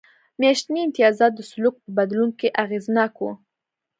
میاشتني 0.39 0.79
امتیازات 0.85 1.31
د 1.35 1.41
سلوک 1.51 1.75
په 1.83 1.89
بدلون 1.97 2.29
کې 2.39 2.47
اغېزناک 2.63 3.13
و. 3.19 3.23